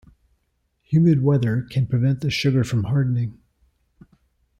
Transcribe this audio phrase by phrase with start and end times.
[0.85, 3.37] Humid weather can prevent the sugar from hardening.